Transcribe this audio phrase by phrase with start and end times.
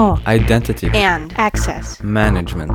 [0.00, 2.72] talk, identity, and access management.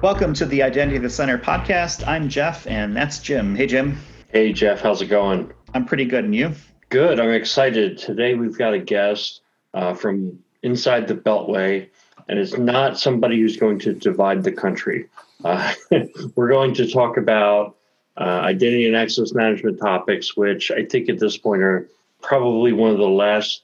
[0.00, 2.06] Welcome to the Identity at the Center podcast.
[2.06, 3.56] I'm Jeff, and that's Jim.
[3.56, 3.98] Hey, Jim.
[4.28, 4.80] Hey, Jeff.
[4.80, 5.52] How's it going?
[5.74, 6.54] I'm pretty good, and you?
[6.90, 7.18] Good.
[7.18, 7.98] I'm excited.
[7.98, 9.40] Today we've got a guest
[9.74, 11.88] uh, from inside the Beltway,
[12.28, 15.08] and it's not somebody who's going to divide the country.
[15.42, 15.74] Uh,
[16.36, 17.78] we're going to talk about
[18.16, 21.88] uh, identity and access management topics, which I think at this point are
[22.20, 23.62] probably one of the last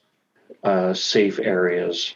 [0.65, 2.15] uh, safe areas.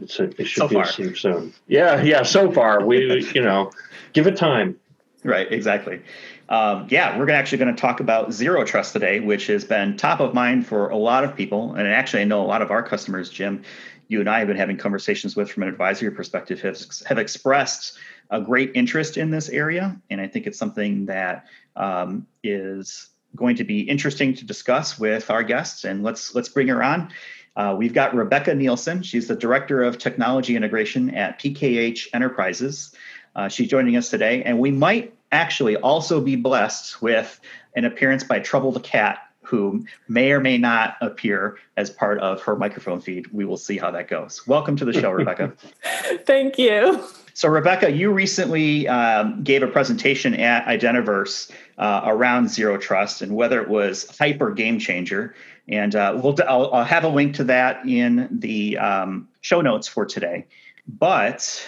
[0.00, 0.84] It's a, it should So be far.
[0.84, 1.52] a safe zone.
[1.66, 2.22] Yeah, yeah.
[2.22, 3.70] So far, we you know,
[4.12, 4.76] give it time.
[5.24, 6.00] Right, exactly.
[6.48, 10.20] Um, yeah, we're actually going to talk about zero trust today, which has been top
[10.20, 11.74] of mind for a lot of people.
[11.74, 13.62] And actually, I know a lot of our customers, Jim,
[14.06, 17.98] you and I have been having conversations with from an advisory perspective, have, have expressed
[18.30, 20.00] a great interest in this area.
[20.10, 25.30] And I think it's something that um, is going to be interesting to discuss with
[25.30, 25.84] our guests.
[25.84, 27.10] And let's let's bring her on.
[27.56, 29.02] Uh, we've got Rebecca Nielsen.
[29.02, 32.94] She's the director of technology integration at PKH Enterprises.
[33.34, 37.40] Uh, she's joining us today, and we might actually also be blessed with
[37.74, 42.42] an appearance by Trouble the Cat, who may or may not appear as part of
[42.42, 43.26] her microphone feed.
[43.28, 44.46] We will see how that goes.
[44.46, 45.54] Welcome to the show, Rebecca.
[46.26, 47.02] Thank you.
[47.32, 53.34] So, Rebecca, you recently um, gave a presentation at Identiverse uh, around zero trust and
[53.34, 55.34] whether it was hype or game changer.
[55.66, 59.88] And uh, we'll I'll, I'll have a link to that in the um, show notes
[59.88, 60.46] for today.
[60.86, 61.64] But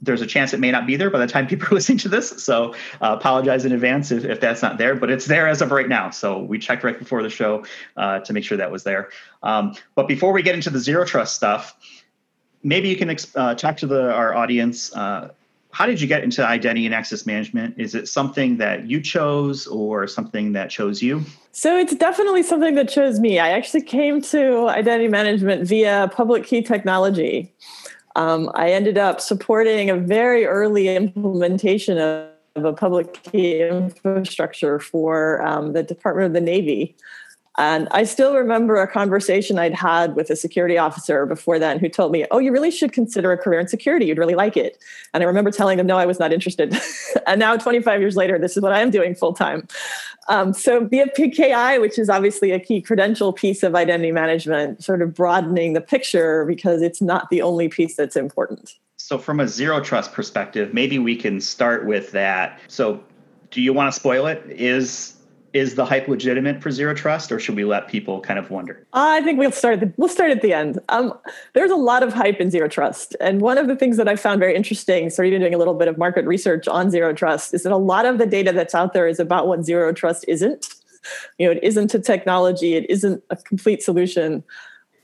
[0.00, 2.08] there's a chance it may not be there by the time people are listening to
[2.08, 2.30] this.
[2.42, 5.70] So uh, apologize in advance if, if that's not there, but it's there as of
[5.70, 6.10] right now.
[6.10, 7.64] So we checked right before the show
[7.96, 9.10] uh, to make sure that was there.
[9.42, 11.76] Um, but before we get into the zero trust stuff,
[12.62, 14.94] maybe you can uh, talk to the, our audience.
[14.94, 15.32] Uh,
[15.70, 17.74] how did you get into identity and access management?
[17.78, 21.24] Is it something that you chose or something that chose you?
[21.52, 23.38] So it's definitely something that chose me.
[23.38, 27.52] I actually came to identity management via public key technology.
[28.18, 34.80] Um, I ended up supporting a very early implementation of, of a public key infrastructure
[34.80, 36.96] for um, the Department of the Navy.
[37.58, 41.88] And I still remember a conversation I'd had with a security officer before then who
[41.88, 44.06] told me, Oh, you really should consider a career in security.
[44.06, 44.78] You'd really like it.
[45.12, 46.78] And I remember telling them, No, I was not interested.
[47.26, 49.66] and now, 25 years later, this is what I am doing full time.
[50.28, 55.02] Um, so, via PKI, which is obviously a key credential piece of identity management, sort
[55.02, 58.76] of broadening the picture because it's not the only piece that's important.
[58.98, 62.60] So, from a zero trust perspective, maybe we can start with that.
[62.68, 63.02] So,
[63.50, 64.44] do you want to spoil it?
[64.48, 65.14] Is
[65.52, 68.86] is the hype legitimate for zero trust, or should we let people kind of wonder?
[68.92, 69.74] I think we'll start.
[69.74, 70.78] At the, we'll start at the end.
[70.88, 71.12] Um,
[71.54, 74.16] there's a lot of hype in zero trust, and one of the things that I
[74.16, 77.12] found very interesting, sort of even doing a little bit of market research on zero
[77.12, 79.92] trust, is that a lot of the data that's out there is about what zero
[79.92, 80.68] trust isn't.
[81.38, 82.74] You know, it isn't a technology.
[82.74, 84.44] It isn't a complete solution.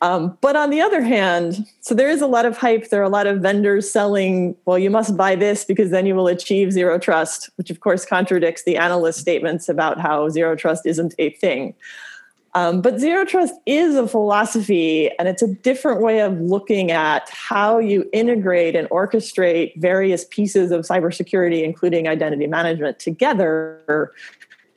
[0.04, 2.90] Um, but on the other hand, so there is a lot of hype.
[2.90, 6.14] There are a lot of vendors selling, well, you must buy this because then you
[6.14, 10.84] will achieve zero trust, which of course contradicts the analyst statements about how zero trust
[10.84, 11.72] isn't a thing.
[12.52, 17.26] Um, but zero trust is a philosophy, and it's a different way of looking at
[17.30, 24.12] how you integrate and orchestrate various pieces of cybersecurity, including identity management, together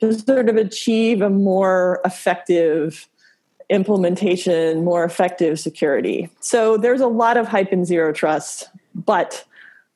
[0.00, 3.06] to sort of achieve a more effective
[3.70, 6.30] implementation, more effective security.
[6.40, 9.44] So there's a lot of hype in zero trust, but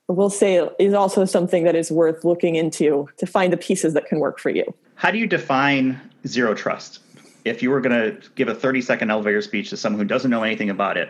[0.09, 3.95] we'll say it is also something that is worth looking into to find the pieces
[3.95, 4.65] that can work for you.
[4.95, 7.01] How do you define zero trust?
[7.45, 10.31] If you were going to give a 30 second elevator speech to someone who doesn't
[10.31, 11.09] know anything about it,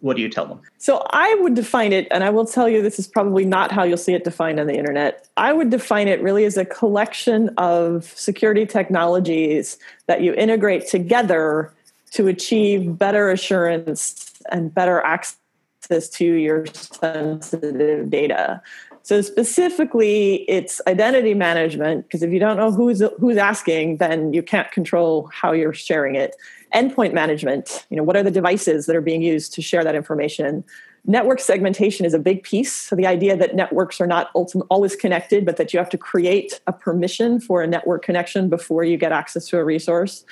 [0.00, 0.60] what do you tell them?
[0.78, 3.82] So I would define it, and I will tell you this is probably not how
[3.82, 5.26] you'll see it defined on the internet.
[5.36, 11.72] I would define it really as a collection of security technologies that you integrate together
[12.12, 18.60] to achieve better assurance and better access to your sensitive data.
[19.02, 24.42] So specifically, it's identity management because if you don't know who's who's asking, then you
[24.42, 26.34] can't control how you're sharing it.
[26.74, 29.94] Endpoint management, you know, what are the devices that are being used to share that
[29.94, 30.64] information?
[31.04, 32.72] Network segmentation is a big piece.
[32.72, 35.98] So the idea that networks are not ultim- always connected, but that you have to
[35.98, 40.24] create a permission for a network connection before you get access to a resource.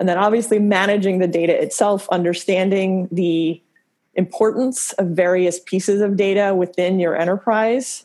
[0.00, 3.62] And then obviously managing the data itself, understanding the
[4.14, 8.04] importance of various pieces of data within your enterprise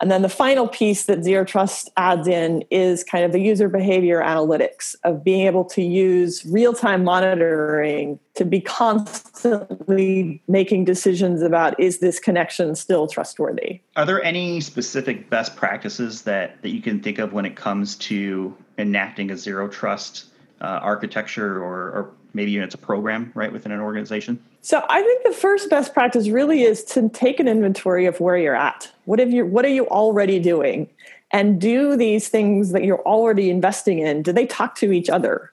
[0.00, 3.68] And then the final piece that Zero Trust adds in is kind of the user
[3.68, 11.42] behavior analytics of being able to use real time monitoring to be constantly making decisions
[11.42, 13.80] about is this connection still trustworthy?
[13.96, 17.96] Are there any specific best practices that, that you can think of when it comes
[17.96, 20.29] to enacting a Zero Trust
[20.60, 24.42] uh, architecture or, or maybe even it's a program right within an organization?
[24.62, 28.36] So I think the first best practice really is to take an inventory of where
[28.36, 28.90] you're at.
[29.04, 30.88] What have you what are you already doing?
[31.32, 35.52] And do these things that you're already investing in, do they talk to each other?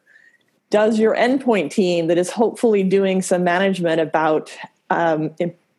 [0.69, 4.51] Does your endpoint team that is hopefully doing some management about
[4.89, 5.33] um,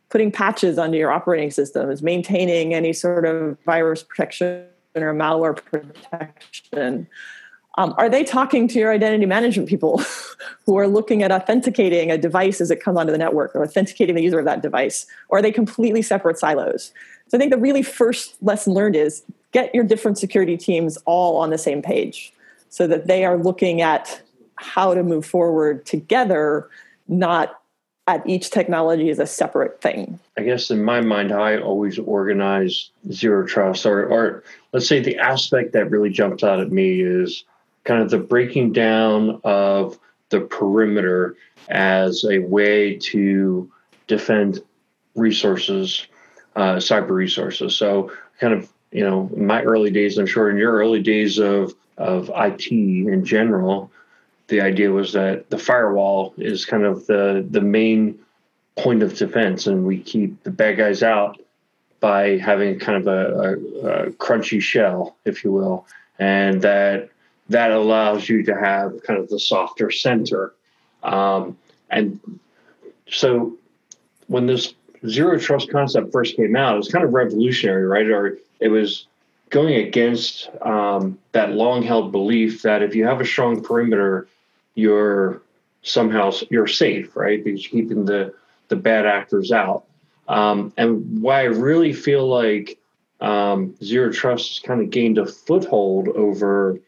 [0.09, 4.65] putting patches onto your operating systems, maintaining any sort of virus protection
[4.95, 7.07] or malware protection,
[7.77, 10.03] um, are they talking to your identity management people
[10.67, 14.15] who are looking at authenticating a device as it comes onto the network or authenticating
[14.17, 15.07] the user of that device?
[15.29, 16.93] Or are they completely separate silos?
[17.29, 19.23] So I think the really first lesson learned is
[19.53, 22.33] get your different security teams all on the same page
[22.69, 24.21] so that they are looking at
[24.57, 26.69] how to move forward together,
[27.07, 27.61] not
[28.09, 30.19] at each technology as a separate thing.
[30.37, 34.43] I guess in my mind, I always organize zero trust, or, or
[34.73, 37.45] let's say the aspect that really jumps out at me is
[37.89, 39.99] kind of the breaking down of
[40.29, 41.37] the perimeter
[41.71, 43.73] as a way to
[44.07, 44.63] defend
[45.15, 46.07] resources,
[46.55, 47.75] uh, cyber resources.
[47.75, 51.39] So, kind of, you know, in my early days, I'm sure in your early days
[51.39, 53.91] of, of IT in general,
[54.49, 58.19] the idea was that the firewall is kind of the, the main
[58.77, 61.41] point of defense, and we keep the bad guys out
[62.01, 65.87] by having kind of a, a, a crunchy shell, if you will,
[66.19, 67.09] and that
[67.49, 70.55] that allows you to have kind of the softer center.
[71.03, 71.57] Um,
[71.91, 72.21] and
[73.09, 73.57] so
[74.27, 74.75] when this
[75.07, 78.07] zero trust concept first came out, it was kind of revolutionary, right?
[78.07, 79.07] Or it was
[79.51, 84.29] going against um, that long held belief that if you have a strong perimeter,
[84.75, 85.41] you're
[85.83, 87.43] somehow you're safe, right?
[87.43, 88.35] Because you're keeping the
[88.69, 89.85] the bad actors out.
[90.29, 92.79] Um, and why I really feel like
[93.21, 96.79] um, zero trust has kind of gained a foothold over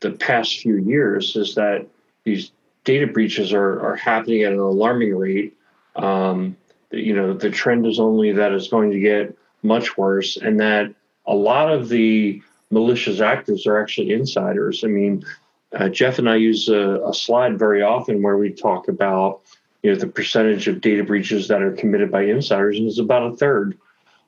[0.00, 1.86] the past few years is that
[2.24, 2.52] these
[2.84, 5.56] data breaches are, are happening at an alarming rate.
[5.96, 6.56] Um,
[6.90, 10.94] you know, the trend is only that it's going to get much worse, and that
[11.26, 14.84] a lot of the malicious actors are actually insiders.
[14.84, 15.24] I mean,
[15.72, 19.40] uh, Jeff and I use a, a, slide very often where we talk about
[19.82, 23.32] you know the percentage of data breaches that are committed by insiders, and it's about
[23.32, 23.76] a third.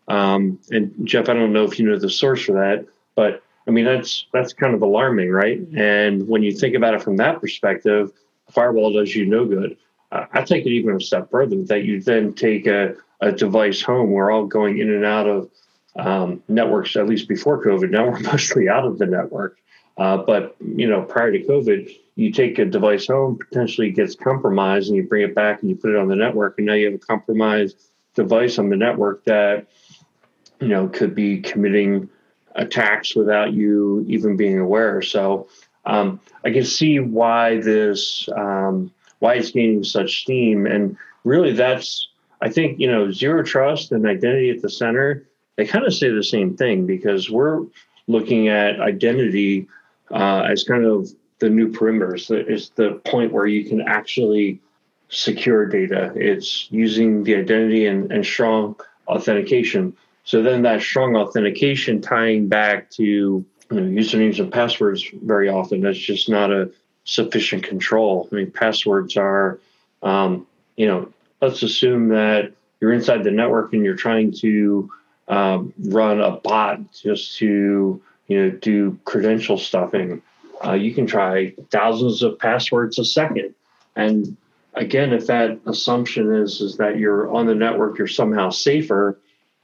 [0.08, 3.70] Um, and Jeff, I don't know if you know the source for that, but I
[3.70, 5.60] mean, that's that's kind of alarming, right?
[5.76, 8.12] And when you think about it from that perspective,
[8.50, 9.76] firewall does you no good.
[10.10, 13.80] Uh, I take it even a step further that you then take a, a device
[13.82, 14.10] home.
[14.10, 15.50] We're all going in and out of
[15.96, 17.90] um, networks, at least before COVID.
[17.90, 19.58] Now we're mostly out of the network.
[19.96, 24.88] Uh, but you know, prior to COVID, you take a device home, potentially gets compromised,
[24.88, 26.86] and you bring it back and you put it on the network, and now you
[26.86, 27.76] have a compromised
[28.14, 29.66] device on the network that
[30.60, 32.08] you know could be committing
[32.54, 35.02] attacks without you even being aware.
[35.02, 35.48] So
[35.84, 42.08] um, I can see why this um, why it's gaining such steam, and really that's
[42.40, 45.26] I think you know zero trust and identity at the center.
[45.56, 47.66] They kind of say the same thing because we're
[48.06, 49.68] looking at identity
[50.10, 52.16] uh, as kind of the new perimeter.
[52.18, 54.60] So it's the point where you can actually
[55.08, 56.12] secure data.
[56.14, 58.76] It's using the identity and, and strong
[59.06, 65.48] authentication so then that strong authentication tying back to you know, usernames and passwords very
[65.48, 66.70] often, that's just not a
[67.04, 68.28] sufficient control.
[68.30, 69.58] I mean, passwords are,
[70.02, 70.46] um,
[70.76, 74.90] you know, let's assume that you're inside the network and you're trying to
[75.28, 80.22] um, run a bot just to, you know, do credential stuffing.
[80.64, 83.54] Uh, you can try thousands of passwords a second.
[83.96, 84.36] And
[84.74, 89.18] again, if that assumption is, is that you're on the network, you're somehow safer,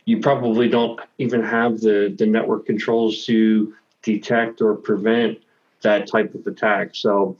[0.06, 5.38] you probably don't even have the, the network controls to detect or prevent
[5.82, 6.90] that type of attack.
[6.94, 7.36] So,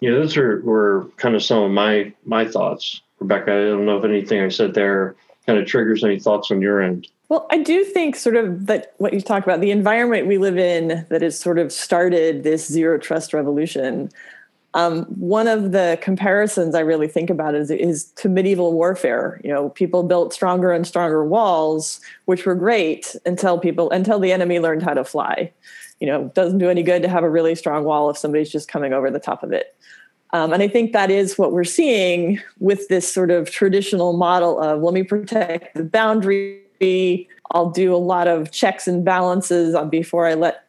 [0.00, 3.02] you know, those are were kind of some of my my thoughts.
[3.18, 5.16] Rebecca, I don't know if anything I said there
[5.46, 7.08] kind of triggers any thoughts on your end.
[7.28, 10.58] Well, I do think sort of that what you talk about, the environment we live
[10.58, 14.10] in that has sort of started this zero trust revolution.
[14.74, 19.40] Um, one of the comparisons I really think about is, is to medieval warfare.
[19.44, 24.32] You know, people built stronger and stronger walls, which were great until people until the
[24.32, 25.52] enemy learned how to fly.
[26.00, 28.68] You know, doesn't do any good to have a really strong wall if somebody's just
[28.68, 29.76] coming over the top of it.
[30.32, 34.58] Um, and I think that is what we're seeing with this sort of traditional model
[34.58, 37.28] of let me protect the boundary.
[37.52, 40.64] I'll do a lot of checks and balances on before I let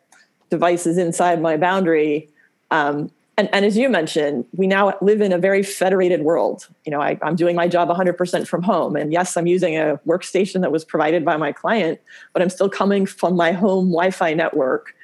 [0.52, 2.30] devices inside my boundary.
[2.70, 6.68] Um, and, and, as you mentioned, we now live in a very federated world.
[6.86, 8.96] You know, I, am doing my job 100% from home.
[8.96, 12.00] And yes, I'm using a workstation that was provided by my client,
[12.32, 14.96] but I'm still coming from my home Wi Fi network.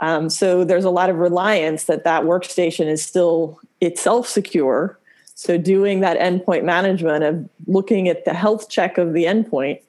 [0.00, 4.98] Um, so there's a lot of reliance that that workstation is still itself secure.
[5.34, 9.80] So doing that endpoint management of looking at the health check of the endpoint,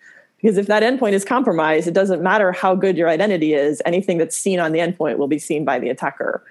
[0.42, 4.18] because if that endpoint is compromised, it doesn't matter how good your identity is, anything
[4.18, 6.44] that's seen on the endpoint will be seen by the attacker.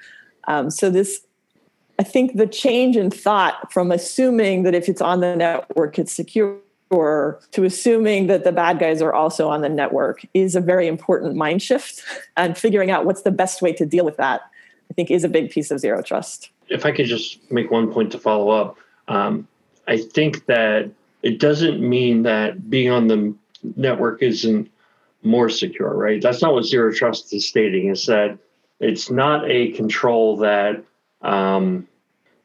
[0.49, 1.21] Um, so this
[2.01, 6.11] I think the change in thought from assuming that if it's on the network, it's
[6.11, 6.57] secure
[6.91, 11.37] to assuming that the bad guys are also on the network is a very important
[11.37, 12.03] mind shift.
[12.39, 14.41] And figuring out what's the best way to deal with that,
[14.91, 16.49] I think, is a big piece of zero trust.
[16.69, 19.47] If I could just make one point to follow up, um,
[19.87, 20.91] I think that
[21.23, 23.35] it doesn't mean that being on the
[23.77, 24.71] network isn't
[25.23, 26.23] more secure, right?
[26.23, 27.89] That's not what zero trust is stating.
[27.89, 28.39] Is that
[28.81, 30.83] it's not a control that
[31.23, 31.87] um,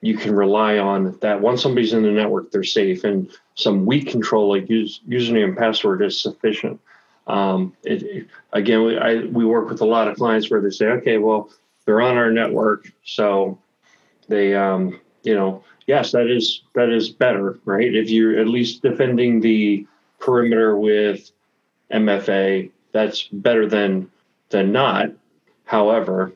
[0.06, 4.08] you can rely on that once somebody's in the network, they're safe, and some weak
[4.08, 6.80] control like use, username and password is sufficient.
[7.26, 10.86] Um, it, again, we, I, we work with a lot of clients where they say,
[10.88, 11.50] okay, well,
[11.86, 13.58] they're on our network, so
[14.28, 17.94] they, um, you know, yes, that is that is better, right?
[17.96, 19.88] If you're at least defending the
[20.20, 21.32] perimeter with
[21.92, 24.12] MFA, that's better than
[24.50, 25.10] than not.
[25.64, 26.32] However,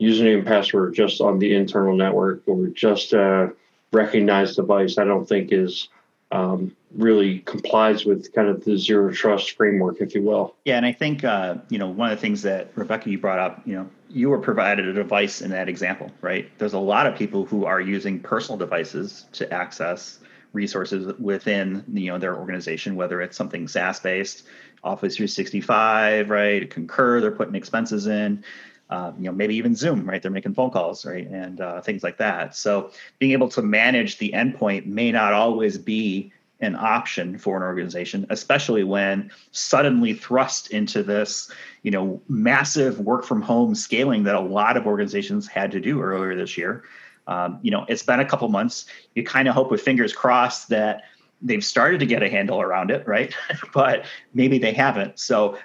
[0.00, 3.52] username and password just on the internal network or just a
[3.92, 5.88] recognized device, I don't think is
[6.30, 10.54] um, really complies with kind of the zero trust framework, if you will.
[10.64, 13.38] Yeah, and I think uh, you know one of the things that Rebecca you brought
[13.38, 16.50] up, you know, you were provided a device in that example, right?
[16.58, 20.20] There's a lot of people who are using personal devices to access
[20.52, 24.44] resources within you know their organization, whether it's something SaaS based,
[24.84, 26.70] Office 365, right?
[26.70, 28.44] Concur, they're putting expenses in
[28.90, 30.22] uh, you know maybe even zoom right?
[30.22, 31.26] They're making phone calls right?
[31.26, 32.56] And uh, things like that.
[32.56, 37.62] So being able to manage the endpoint may not always be an option for an
[37.62, 41.52] organization especially when suddenly thrust into this
[41.84, 46.00] you know massive work from home scaling that a lot of organizations had to do
[46.00, 46.84] earlier this year.
[47.26, 48.86] Um, you know it's been a couple months.
[49.14, 51.02] You kind of hope with fingers crossed that
[51.40, 53.34] they've started to get a handle around it right?
[53.72, 55.18] But maybe they haven't.
[55.20, 55.58] So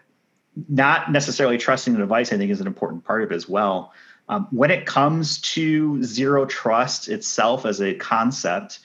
[0.69, 3.93] not necessarily trusting the device, I think, is an important part of it as well.
[4.29, 8.79] Um, when it comes to zero trust itself as a concept,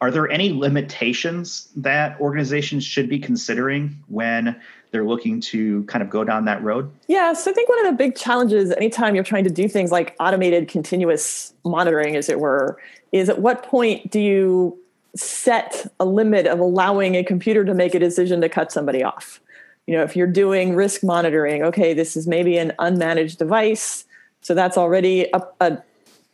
[0.00, 6.10] are there any limitations that organizations should be considering when they're looking to kind of
[6.10, 6.90] go down that road?
[7.08, 9.90] Yeah, so I think one of the big challenges anytime you're trying to do things
[9.90, 12.78] like automated continuous monitoring, as it were,
[13.10, 14.78] is at what point do you
[15.16, 19.40] set a limit of allowing a computer to make a decision to cut somebody off?
[19.86, 24.04] You know if you're doing risk monitoring okay this is maybe an unmanaged device
[24.40, 25.78] so that's already a, a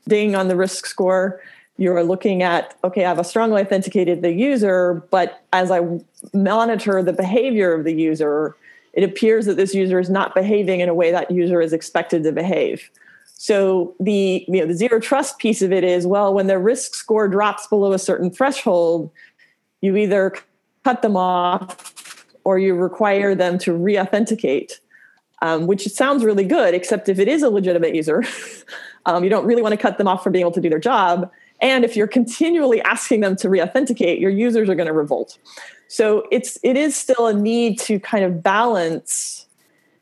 [0.08, 1.40] ding on the risk score.
[1.76, 5.80] You're looking at okay i've a strongly authenticated the user but as i
[6.34, 8.54] monitor the behavior of the user
[8.92, 12.22] it appears that this user is not behaving in a way that user is expected
[12.24, 12.90] to behave.
[13.34, 16.94] So the you know the zero trust piece of it is well when their risk
[16.94, 19.10] score drops below a certain threshold
[19.80, 20.34] you either
[20.84, 21.99] cut them off
[22.44, 24.80] or you require them to re-authenticate
[25.42, 28.22] um, which sounds really good except if it is a legitimate user
[29.06, 30.78] um, you don't really want to cut them off from being able to do their
[30.78, 31.30] job.
[31.60, 35.38] And if you're continually asking them to re-authenticate your users are going to revolt.
[35.88, 39.46] So it's it is still a need to kind of balance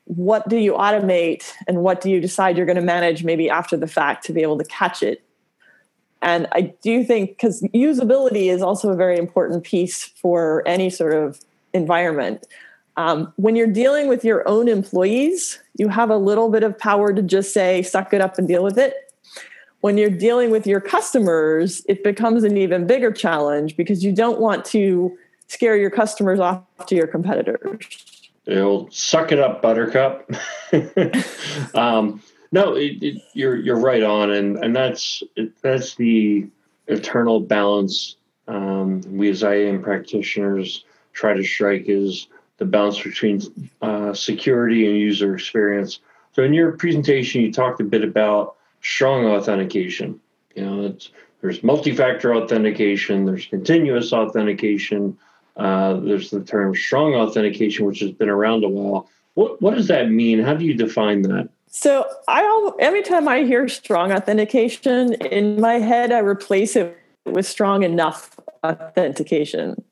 [0.05, 3.77] what do you automate and what do you decide you're going to manage maybe after
[3.77, 5.23] the fact to be able to catch it.
[6.21, 11.15] And i do think because usability is also a very important piece for any sort
[11.15, 11.41] of
[11.73, 12.45] environment.
[12.97, 17.13] Um, when you're dealing with your own employees, you have a little bit of power
[17.13, 18.95] to just say, suck it up and deal with it.
[19.81, 24.41] When you're dealing with your customers, it becomes an even bigger challenge because you don't
[24.41, 28.29] want to scare your customers off to your competitors.
[28.47, 30.29] It'll suck it up, Buttercup.
[31.75, 32.21] um,
[32.51, 35.23] no, it, it, you're you're right on, and and that's
[35.61, 36.49] that's the
[36.87, 38.17] eternal balance
[38.49, 40.85] um, we as IAM practitioners
[41.19, 43.43] try to strike is the balance between
[43.83, 45.99] uh, security and user experience.
[46.33, 50.21] So in your presentation, you talked a bit about strong authentication.
[50.55, 50.97] You know,
[51.41, 55.19] there's multi-factor authentication, there's continuous authentication,
[55.57, 59.09] uh, there's the term strong authentication, which has been around a while.
[59.35, 60.41] What what does that mean?
[60.41, 61.49] How do you define that?
[61.69, 67.47] So I every time I hear strong authentication in my head, I replace it with
[67.47, 69.85] strong enough authentication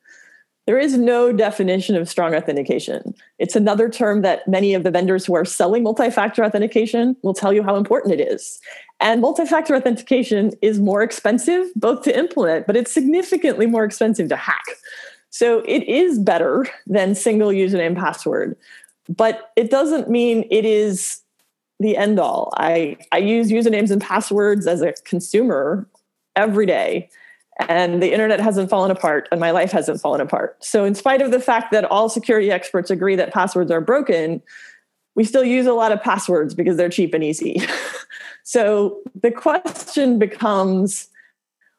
[0.66, 3.14] There is no definition of strong authentication.
[3.38, 7.34] It's another term that many of the vendors who are selling multi factor authentication will
[7.34, 8.58] tell you how important it is.
[8.98, 14.28] And multi factor authentication is more expensive both to implement, but it's significantly more expensive
[14.28, 14.64] to hack.
[15.30, 18.56] So it is better than single username password,
[19.08, 21.20] but it doesn't mean it is
[21.78, 22.52] the end all.
[22.56, 25.86] I, I use usernames and passwords as a consumer
[26.34, 27.10] every day
[27.68, 30.56] and the internet hasn't fallen apart and my life hasn't fallen apart.
[30.62, 34.42] So, in spite of the fact that all security experts agree that passwords are broken,
[35.14, 37.60] we still use a lot of passwords because they're cheap and easy.
[38.42, 41.08] so, the question becomes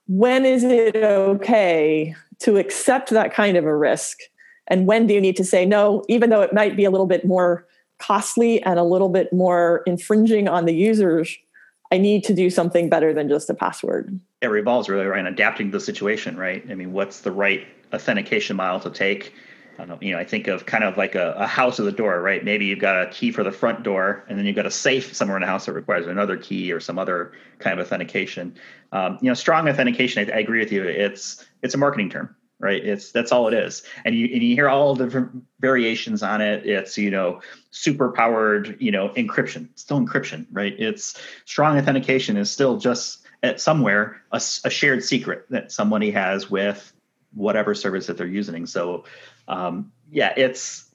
[0.08, 4.20] when is it okay to accept that kind of a risk?
[4.68, 7.06] And when do you need to say no, even though it might be a little
[7.06, 7.66] bit more
[8.00, 11.38] costly and a little bit more infringing on the users?
[11.92, 14.20] I need to do something better than just a password.
[14.42, 16.64] It revolves really around adapting the situation, right?
[16.70, 19.34] I mean, what's the right authentication model to take?
[19.80, 22.22] I you know, I think of kind of like a, a house of the door,
[22.22, 22.44] right?
[22.44, 25.16] Maybe you've got a key for the front door, and then you've got a safe
[25.16, 28.56] somewhere in the house that requires another key or some other kind of authentication.
[28.92, 30.30] Um, you know, strong authentication.
[30.30, 30.84] I, I agree with you.
[30.84, 32.84] It's it's a marketing term, right?
[32.84, 36.66] It's that's all it is, and you and you hear all different variations on it.
[36.66, 40.76] It's you know super powered you know encryption, still encryption, right?
[40.78, 46.50] It's strong authentication is still just at somewhere a, a shared secret that somebody has
[46.50, 46.94] with
[47.34, 48.66] whatever service that they're using.
[48.66, 49.04] So
[49.48, 50.87] um, yeah, it's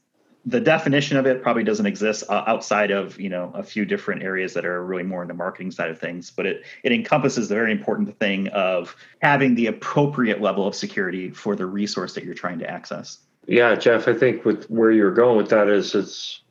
[0.45, 4.23] the definition of it probably doesn't exist uh, outside of you know a few different
[4.23, 7.49] areas that are really more in the marketing side of things but it it encompasses
[7.49, 12.25] the very important thing of having the appropriate level of security for the resource that
[12.25, 13.19] you're trying to access.
[13.47, 16.43] Yeah jeff i think with where you're going with that is it's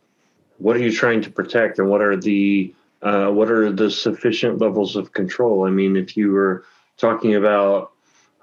[0.62, 4.60] what are you trying to protect and what are the uh, what are the sufficient
[4.60, 5.65] levels of control?
[5.65, 6.65] I mean if you were
[6.98, 7.93] talking about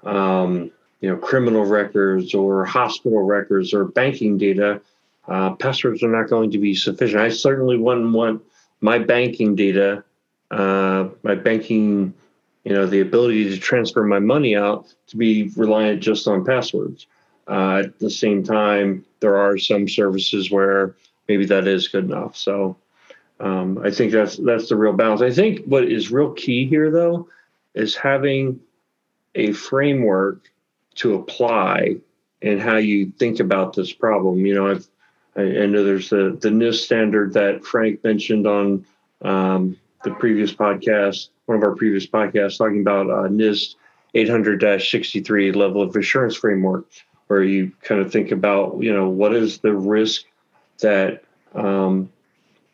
[0.03, 4.81] um, you know criminal records or hospital records or banking data
[5.29, 7.21] uh, passwords are not going to be sufficient.
[7.21, 8.41] I certainly wouldn't want
[8.81, 10.03] my banking data,
[10.49, 12.13] uh, my banking,
[12.63, 17.05] you know, the ability to transfer my money out to be reliant just on passwords.
[17.47, 20.95] Uh, at the same time, there are some services where
[21.27, 22.35] maybe that is good enough.
[22.35, 22.77] So
[23.39, 25.21] um, I think that's that's the real balance.
[25.21, 27.27] I think what is real key here, though,
[27.73, 28.59] is having
[29.35, 30.51] a framework
[30.95, 31.97] to apply
[32.41, 34.45] and how you think about this problem.
[34.45, 34.87] You know, I've
[35.35, 38.85] I, I know there's the the NIST standard that Frank mentioned on
[39.21, 43.75] um, the previous podcast, one of our previous podcasts, talking about uh, NIST
[44.15, 46.85] 800-63 level of assurance framework,
[47.27, 50.25] where you kind of think about, you know, what is the risk
[50.79, 52.09] that um,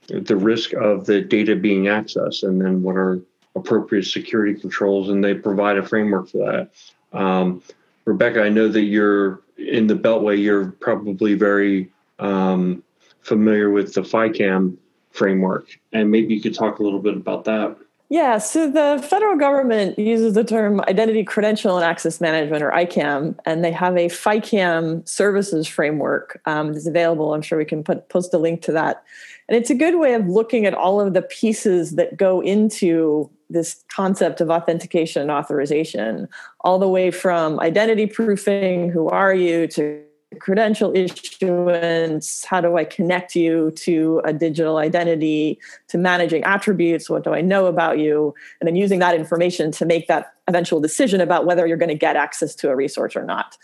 [0.08, 3.20] the risk of the data being accessed, and then what are
[3.56, 7.18] appropriate security controls, and they provide a framework for that.
[7.18, 7.64] Um,
[8.06, 10.42] Rebecca, I know that you're in the Beltway.
[10.42, 12.84] You're probably very um,
[13.22, 14.78] familiar with the FICAM
[15.12, 17.78] framework, and maybe you could talk a little bit about that.
[18.10, 23.36] Yeah, so the federal government uses the term identity credential and access management, or ICAM,
[23.46, 27.34] and they have a FICAM services framework um, that's available.
[27.34, 29.04] I'm sure we can put post a link to that.
[29.48, 33.30] And it's a good way of looking at all of the pieces that go into
[33.50, 36.28] this concept of authentication and authorization,
[36.62, 40.04] all the way from identity proofing, who are you, to
[40.40, 47.24] credential issuance how do i connect you to a digital identity to managing attributes what
[47.24, 48.34] do i know about you?
[48.60, 51.96] And then using that information to make that eventual decision about whether you're going to
[51.96, 53.58] get access to a resource or not.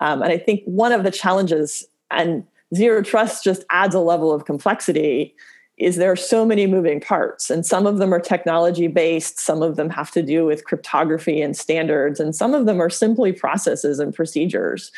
[0.00, 4.32] Um, and i think one of the challenges and zero trust just adds a level
[4.32, 5.34] of complexity
[5.78, 9.62] is there are so many moving parts and some of them are technology based some
[9.62, 13.32] of them have to do with cryptography and standards and some of them are simply
[13.32, 14.90] processes and procedures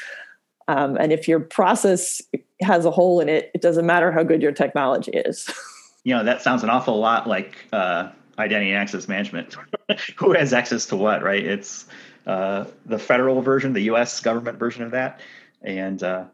[0.68, 2.20] um, and if your process
[2.60, 5.50] has a hole in it, it doesn't matter how good your technology is.
[6.04, 9.56] you know, that sounds an awful lot like uh, identity and access management.
[10.16, 11.44] Who has access to what, right?
[11.44, 11.86] It's
[12.26, 15.20] uh, the federal version, the US government version of that.
[15.62, 16.24] And uh,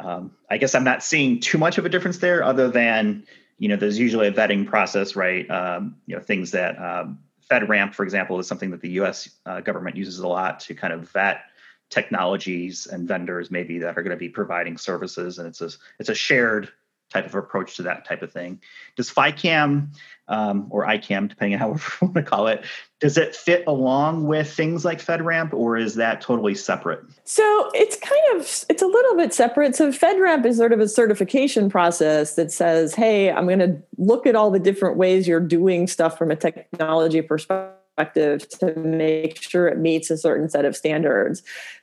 [0.00, 3.24] um, I guess I'm not seeing too much of a difference there other than,
[3.58, 5.48] you know, there's usually a vetting process, right?
[5.48, 9.60] Um, you know, things that um, FedRAMP, for example, is something that the US uh,
[9.60, 11.42] government uses a lot to kind of vet
[11.90, 16.08] technologies and vendors maybe that are going to be providing services and it's a it's
[16.08, 16.70] a shared
[17.12, 18.60] type of approach to that type of thing.
[18.96, 19.88] Does FICAM
[20.28, 22.64] um, or ICAM depending on how we want to call it
[22.98, 27.04] does it fit along with things like FedRAMP or is that totally separate?
[27.24, 29.76] So it's kind of it's a little bit separate.
[29.76, 34.26] So FedRAMP is sort of a certification process that says hey I'm going to look
[34.26, 39.40] at all the different ways you're doing stuff from a technology perspective perspective to make
[39.40, 41.42] sure it meets a certain set of standards.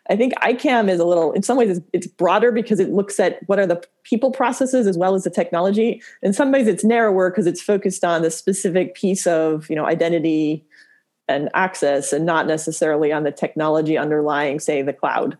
[0.09, 3.39] I think ICAM is a little, in some ways, it's, broader because it looks at
[3.47, 6.01] what are the people processes as well as the technology.
[6.21, 9.85] In some ways, it's narrower because it's focused on the specific piece of, you know,
[9.85, 10.65] identity
[11.29, 15.37] and access, and not necessarily on the technology underlying, say, the cloud.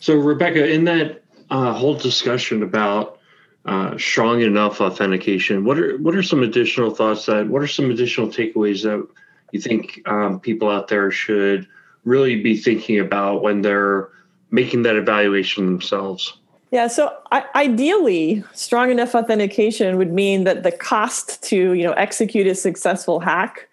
[0.00, 3.18] So, Rebecca, in that uh, whole discussion about
[3.66, 5.64] uh, strong enough authentication.
[5.64, 7.46] What are what are some additional thoughts that?
[7.46, 9.06] What are some additional takeaways that
[9.52, 11.66] you think um, people out there should
[12.04, 14.08] really be thinking about when they're
[14.50, 16.36] making that evaluation themselves?
[16.70, 21.92] Yeah, so I, ideally, strong enough authentication would mean that the cost to you know
[21.92, 23.68] execute a successful hack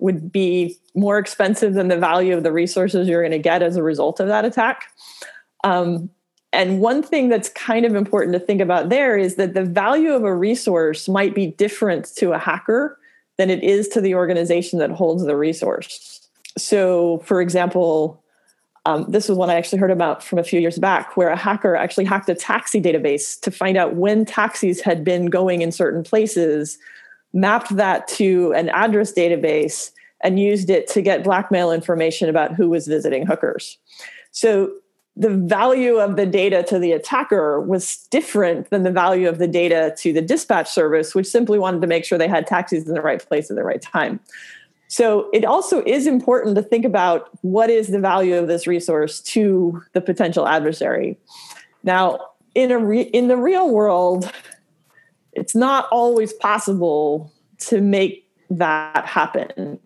[0.00, 3.76] would be more expensive than the value of the resources you're going to get as
[3.76, 4.88] a result of that attack.
[5.64, 6.10] Um,
[6.52, 10.12] and one thing that's kind of important to think about there is that the value
[10.12, 12.98] of a resource might be different to a hacker
[13.42, 16.28] than it is to the organization that holds the resource.
[16.56, 18.22] So, for example,
[18.86, 21.36] um, this was one I actually heard about from a few years back, where a
[21.36, 25.72] hacker actually hacked a taxi database to find out when taxis had been going in
[25.72, 26.78] certain places,
[27.32, 32.70] mapped that to an address database, and used it to get blackmail information about who
[32.70, 33.76] was visiting hookers.
[34.30, 34.70] So
[35.16, 39.46] the value of the data to the attacker was different than the value of the
[39.46, 42.94] data to the dispatch service, which simply wanted to make sure they had taxis in
[42.94, 44.20] the right place at the right time.
[44.88, 49.20] So it also is important to think about what is the value of this resource
[49.22, 51.18] to the potential adversary.
[51.82, 52.18] Now,
[52.54, 54.30] in a re- in the real world,
[55.32, 59.78] it's not always possible to make that happen.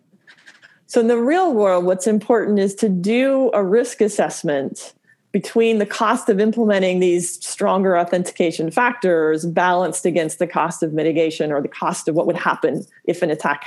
[0.87, 4.93] So in the real world, what's important is to do a risk assessment
[5.37, 11.51] between the cost of implementing these stronger authentication factors balanced against the cost of mitigation
[11.51, 13.63] or the cost of what would happen if an attack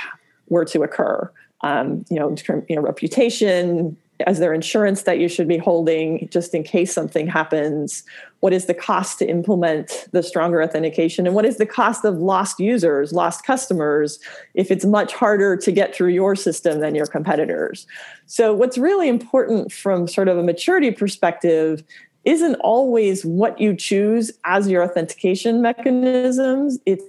[0.49, 1.31] were to occur.
[1.61, 2.35] Um, you know,
[2.67, 3.95] you know, reputation,
[4.27, 8.03] is there insurance that you should be holding just in case something happens?
[8.39, 11.25] What is the cost to implement the stronger authentication?
[11.25, 14.19] And what is the cost of lost users, lost customers,
[14.53, 17.85] if it's much harder to get through your system than your competitors?
[18.25, 21.83] So, what's really important from sort of a maturity perspective
[22.23, 26.79] isn't always what you choose as your authentication mechanisms.
[26.85, 27.03] It's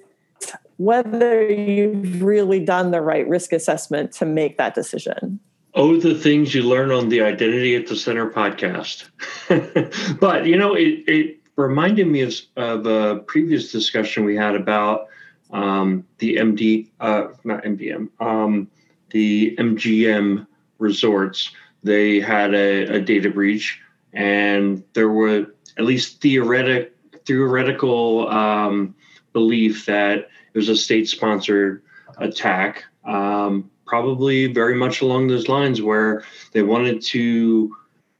[0.78, 5.38] whether you've really done the right risk assessment to make that decision.
[5.74, 9.08] Oh, the things you learn on the Identity at the Center podcast.
[10.20, 15.06] but, you know, it, it reminded me of, of, a previous discussion we had about
[15.50, 18.68] um, the MD, uh, not MDM, um,
[19.10, 20.46] the MGM
[20.78, 21.52] resorts.
[21.82, 23.80] They had a, a, data breach,
[24.12, 25.46] and there were
[25.78, 28.94] at least theoretic, theoretical um,
[29.32, 31.82] belief that it was a state sponsored
[32.18, 32.84] attack.
[33.04, 37.74] Um, probably very much along those lines where they wanted to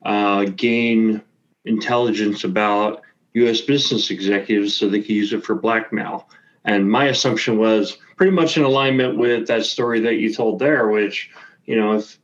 [0.05, 1.23] uh, gain
[1.65, 3.03] intelligence about
[3.35, 3.61] U.S.
[3.61, 6.29] business executives so they could use it for blackmail.
[6.65, 10.89] And my assumption was pretty much in alignment with that story that you told there,
[10.89, 11.31] which,
[11.65, 12.19] you know, if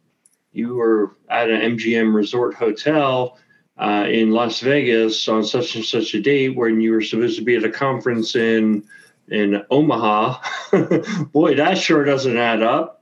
[0.53, 3.39] you were at an MGM resort hotel
[3.79, 7.45] uh, in Las Vegas on such and such a date when you were supposed to
[7.45, 8.85] be at a conference in
[9.31, 10.41] in Omaha,
[11.33, 12.98] boy, that sure doesn't add up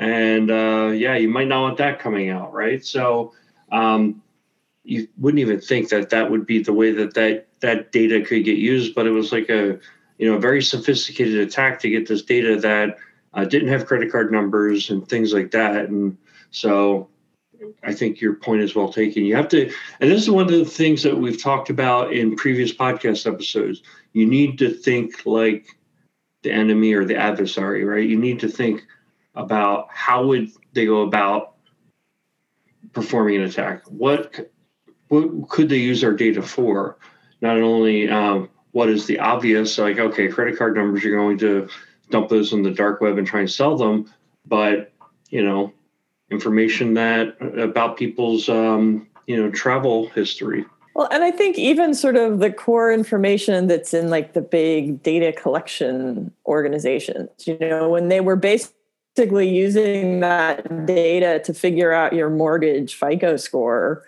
[0.00, 2.82] and uh, yeah, you might not want that coming out, right?
[2.84, 3.34] So
[3.70, 4.22] um,
[4.82, 8.44] you wouldn't even think that that would be the way that that that data could
[8.44, 9.78] get used, but it was like a
[10.16, 12.96] you know a very sophisticated attack to get this data that
[13.34, 16.16] uh, didn't have credit card numbers and things like that, and
[16.50, 17.08] so.
[17.82, 19.22] I think your point is well taken.
[19.22, 22.34] You have to, and this is one of the things that we've talked about in
[22.34, 23.82] previous podcast episodes.
[24.14, 25.66] You need to think like
[26.40, 28.08] the enemy or the adversary, right?
[28.08, 28.86] You need to think
[29.34, 31.54] about how would they go about
[32.92, 33.82] performing an attack.
[33.86, 34.50] What
[35.08, 36.96] what could they use our data for?
[37.40, 41.68] Not only um, what is the obvious, like okay, credit card numbers, you're going to
[42.10, 44.12] dump those on the dark web and try and sell them,
[44.46, 44.92] but
[45.30, 45.72] you know,
[46.30, 50.64] information that about people's um, you know travel history.
[50.94, 55.02] Well, and I think even sort of the core information that's in like the big
[55.02, 58.74] data collection organizations, you know, when they were based
[59.16, 64.02] basically using that data to figure out your mortgage FICO score,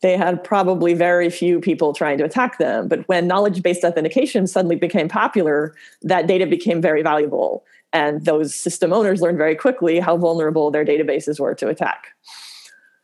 [0.00, 2.88] they had probably very few people trying to attack them.
[2.88, 7.64] But when knowledge based authentication suddenly became popular, that data became very valuable.
[7.92, 12.08] And those system owners learned very quickly how vulnerable their databases were to attack.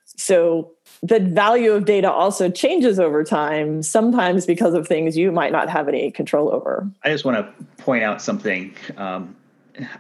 [0.05, 5.53] So the value of data also changes over time, sometimes because of things you might
[5.53, 6.87] not have any control over.
[7.03, 8.75] I just want to point out something.
[8.99, 9.35] Um,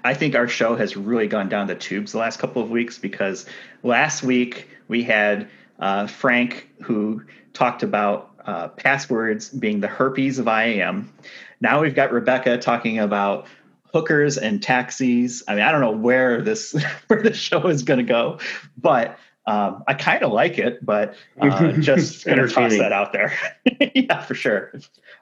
[0.04, 2.98] I think our show has really gone down the tubes the last couple of weeks
[2.98, 3.46] because
[3.82, 10.46] last week we had uh, Frank who talked about uh, passwords being the herpes of
[10.46, 11.12] IAM.
[11.60, 13.46] Now we've got Rebecca talking about
[13.92, 15.42] hookers and taxis.
[15.46, 16.72] I mean, I don't know where this
[17.06, 18.38] where the show is going to go,
[18.76, 19.18] but
[19.50, 20.84] um, I kind of like it.
[20.84, 23.36] But uh, just going to toss that out there.
[23.94, 24.72] yeah, for sure.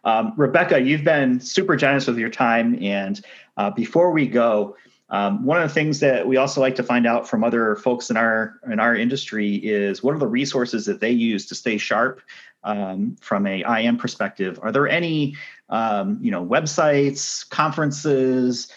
[0.05, 3.21] Um, Rebecca, you've been super generous with your time, and
[3.57, 4.77] uh, before we go.
[5.11, 8.11] Um, one of the things that we also like to find out from other folks
[8.11, 11.79] in our in our industry is what are the resources that they use to stay
[11.79, 12.21] sharp
[12.63, 14.61] um, from a IM perspective.
[14.61, 15.35] Are there any
[15.71, 18.71] um, you know websites, conferences,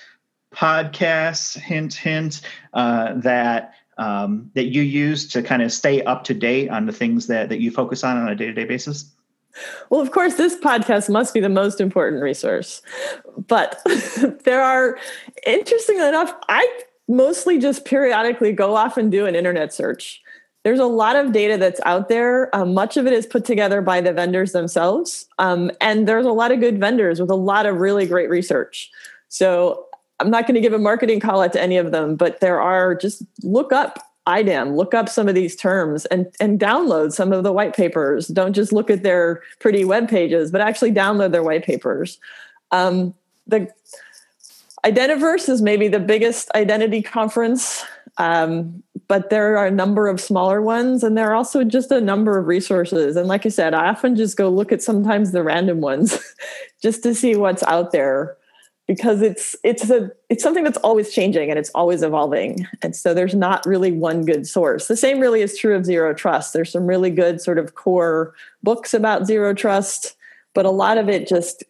[0.55, 2.39] podcasts, hint hint,
[2.73, 6.91] uh, that um, that you use to kind of stay up to date on the
[6.91, 9.11] things that that you focus on on a day to day basis?
[9.89, 12.81] Well, of course, this podcast must be the most important resource.
[13.47, 13.81] But
[14.45, 14.97] there are,
[15.45, 16.65] interestingly enough, I
[17.09, 20.21] mostly just periodically go off and do an internet search
[20.63, 22.55] there's a lot of data that's out there.
[22.55, 25.27] Um, much of it is put together by the vendors themselves.
[25.39, 28.91] Um, and there's a lot of good vendors with a lot of really great research.
[29.27, 29.87] So
[30.21, 32.61] I'm not going to give a marketing call out to any of them, but there
[32.61, 37.33] are just look up IDAM, look up some of these terms and, and download some
[37.33, 38.27] of the white papers.
[38.27, 42.19] Don't just look at their pretty web pages, but actually download their white papers.
[42.71, 43.13] Um,
[43.47, 43.71] the
[44.85, 47.83] Identiverse is maybe the biggest identity conference
[48.17, 51.99] um, but there are a number of smaller ones, and there are also just a
[51.99, 53.15] number of resources.
[53.15, 56.17] And like I said, I often just go look at sometimes the random ones
[56.81, 58.37] just to see what's out there
[58.87, 62.67] because it's it's a it's something that's always changing and it's always evolving.
[62.81, 64.87] And so there's not really one good source.
[64.87, 66.53] The same really is true of zero trust.
[66.53, 70.15] There's some really good sort of core books about zero trust
[70.53, 71.63] but a lot of it just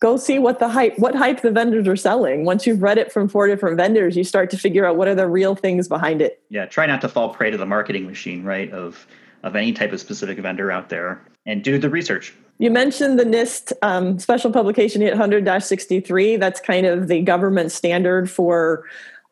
[0.00, 2.44] go see what the hype what hype the vendors are selling.
[2.44, 5.14] Once you've read it from four different vendors you start to figure out what are
[5.14, 6.42] the real things behind it.
[6.48, 9.06] Yeah try not to fall prey to the marketing machine right of
[9.42, 13.24] of any type of specific vendor out there and do the research you mentioned the
[13.24, 18.84] NIST um, special publication 800-63 that's kind of the government standard for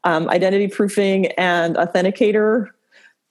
[0.05, 2.69] um, identity proofing and authenticator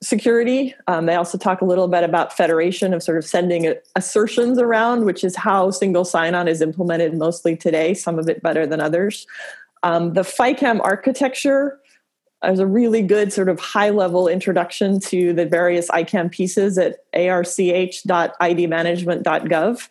[0.02, 0.74] security.
[0.88, 5.06] Um, they also talk a little bit about federation of sort of sending assertions around,
[5.06, 7.94] which is how single sign-on is implemented mostly today.
[7.94, 9.28] Some of it better than others.
[9.84, 11.80] Um, the FICAM architecture
[12.44, 19.90] is a really good sort of high-level introduction to the various ICAM pieces at arch.idmanagement.gov.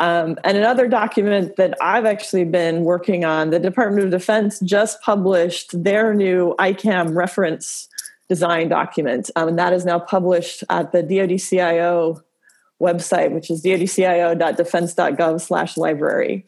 [0.00, 5.00] Um, and another document that I've actually been working on, the Department of Defense just
[5.02, 7.88] published their new ICAM reference
[8.28, 9.30] design document.
[9.36, 12.22] Um, and that is now published at the DODCIO
[12.80, 16.46] website, which is dodcio.defense.gov slash library.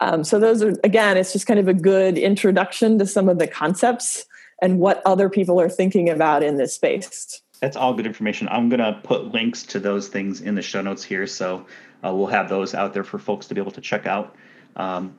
[0.00, 3.38] Um, so those are, again, it's just kind of a good introduction to some of
[3.38, 4.24] the concepts
[4.60, 7.42] and what other people are thinking about in this space.
[7.60, 8.48] That's all good information.
[8.48, 11.26] I'm going to put links to those things in the show notes here.
[11.26, 11.66] So
[12.04, 14.36] uh, we'll have those out there for folks to be able to check out.
[14.76, 15.16] Um,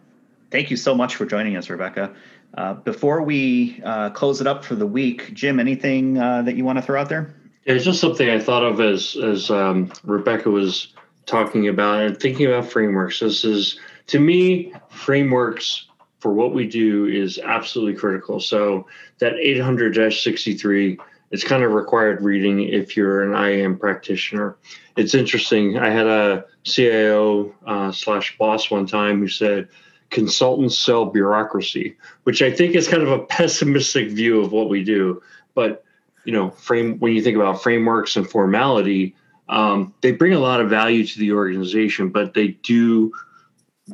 [0.52, 2.14] thank you so much for joining us, Rebecca.
[2.54, 6.64] Uh, before we uh, close it up for the week, Jim, anything uh, that you
[6.64, 7.36] want to throw out there?
[7.66, 10.94] Yeah, it's just something I thought of as as um, Rebecca was
[11.26, 13.20] talking about and thinking about frameworks.
[13.20, 15.86] This is to me frameworks
[16.20, 18.40] for what we do is absolutely critical.
[18.40, 18.88] So
[19.20, 21.00] that 800-63
[21.32, 24.58] it's kind of required reading if you're an IAM practitioner.
[24.98, 25.78] It's interesting.
[25.78, 29.68] I had a CIO uh, slash boss one time who said,
[30.10, 34.84] consultants sell bureaucracy, which I think is kind of a pessimistic view of what we
[34.84, 35.22] do.
[35.54, 35.84] But
[36.26, 39.16] you know, frame when you think about frameworks and formality,
[39.48, 43.12] um, they bring a lot of value to the organization, but they do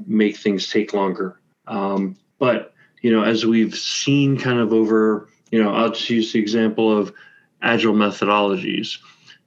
[0.07, 1.39] make things take longer.
[1.67, 6.33] Um, but you know, as we've seen, kind of over, you know, I'll just use
[6.33, 7.13] the example of
[7.61, 8.97] agile methodologies.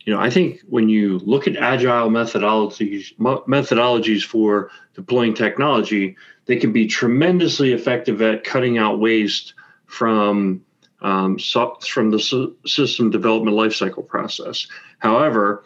[0.05, 6.57] You know, I think when you look at agile methodologies methodologies for deploying technology, they
[6.57, 9.55] can be tremendously effective at cutting out waste
[9.87, 10.63] from
[11.01, 14.67] um, so, from the system development lifecycle process.
[14.99, 15.65] However,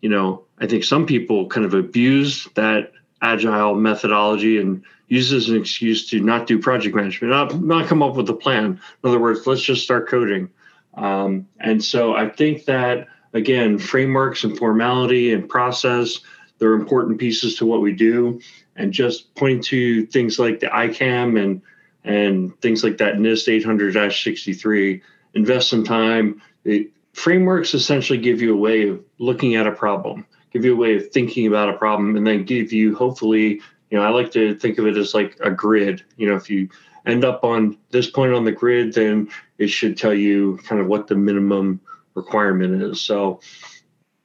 [0.00, 5.48] you know, I think some people kind of abuse that agile methodology and use as
[5.48, 8.64] an excuse to not do project management, not, not come up with a plan.
[8.64, 10.50] In other words, let's just start coding.
[10.94, 16.20] Um, and so I think that again, frameworks and formality and process,
[16.58, 18.40] they're important pieces to what we do
[18.76, 21.62] and just point to things like the ICAM and
[22.04, 25.02] and things like that NIST 800-63,
[25.34, 26.40] invest some time.
[26.62, 30.24] The frameworks essentially give you a way of looking at a problem,
[30.56, 33.98] give you a way of thinking about a problem, and then give you hopefully you
[33.98, 36.02] know, I like to think of it as like a grid.
[36.16, 36.68] You know, if you
[37.04, 40.88] end up on this point on the grid, then it should tell you kind of
[40.88, 41.80] what the minimum
[42.14, 43.00] requirement is.
[43.00, 43.40] So,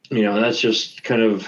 [0.10, 1.48] you know, that's just kind of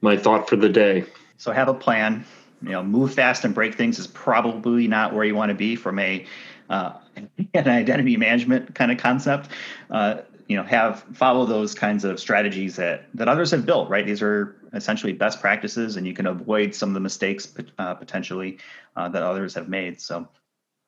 [0.00, 1.04] my thought for the day.
[1.36, 2.24] So have a plan.
[2.62, 5.76] You know, move fast and break things is probably not where you want to be
[5.76, 6.24] from a
[6.70, 6.94] uh,
[7.54, 9.50] an identity management kind of concept.
[9.90, 13.88] Uh, you know, have follow those kinds of strategies that that others have built.
[13.88, 17.94] Right, these are essentially best practices, and you can avoid some of the mistakes uh,
[17.94, 18.58] potentially
[18.96, 20.00] uh, that others have made.
[20.00, 20.28] So.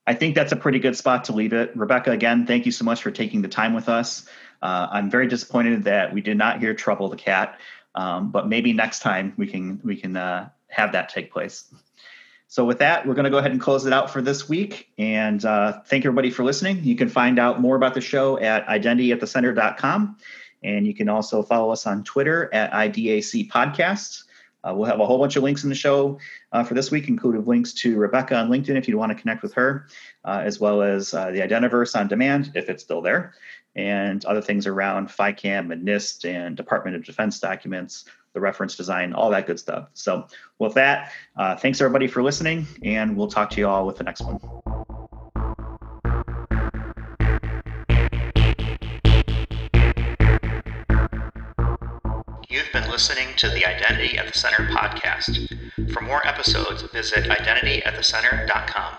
[0.07, 1.77] I think that's a pretty good spot to leave it.
[1.77, 4.27] Rebecca, again, thank you so much for taking the time with us.
[4.63, 7.61] Uh, I'm very disappointed that we did not hear "Trouble the Cat,"
[7.95, 11.71] um, but maybe next time we can we can uh, have that take place.
[12.51, 14.89] So with that, we're going to go ahead and close it out for this week.
[14.97, 16.83] And uh, thank everybody for listening.
[16.83, 20.17] You can find out more about the show at identityatthecenter.com.
[20.63, 24.25] And you can also follow us on Twitter at IDAC Podcasts.
[24.65, 26.19] Uh, we'll have a whole bunch of links in the show
[26.53, 29.43] uh, for this week, including links to Rebecca on LinkedIn if you want to connect
[29.43, 29.87] with her,
[30.25, 33.35] uh, as well as uh, the Identiverse on demand if it's still there,
[33.77, 39.13] and other things around FICAM and NIST and Department of Defense documents, the reference design,
[39.13, 39.89] all that good stuff.
[39.95, 40.27] So,
[40.59, 44.05] with that, uh, thanks everybody for listening, and we'll talk to you all with the
[44.05, 44.39] next one.
[52.51, 55.93] You've been listening to the Identity at the Center podcast.
[55.93, 58.98] For more episodes, visit identityatthecenter.com.